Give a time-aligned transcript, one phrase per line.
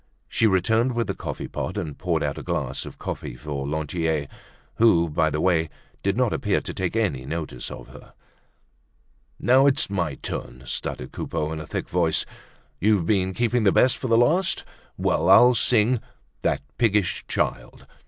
[0.27, 4.27] She returned with the coffee pot and poured out a glass of coffee for Lantier,
[4.77, 5.69] who, by the way,
[6.01, 8.13] did not appear to take any notice of her.
[9.39, 12.25] "Now, it's my turn," stuttered Coupeau, in a thick voice.
[12.79, 14.65] "You've been keeping the best for the last.
[14.97, 15.29] Well!
[15.29, 15.99] I'll sing you
[16.41, 17.85] 'That Piggish Child.